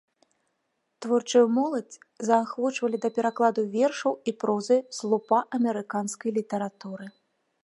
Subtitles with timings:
[1.05, 1.97] Творчую моладзь
[2.29, 7.05] заахвочвалі да перакладу вершаў і прозы слупа амерыканскай літаратуры.